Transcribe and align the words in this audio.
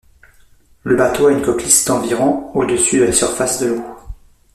Le 0.81 0.95
bateau 0.95 1.27
a 1.27 1.31
une 1.31 1.43
coque 1.43 1.61
lisse 1.61 1.85
d'environ 1.85 2.49
au-dessus 2.55 2.97
de 2.97 3.03
la 3.03 3.11
surface 3.11 3.59
de 3.61 3.67
l'eau. 3.67 3.83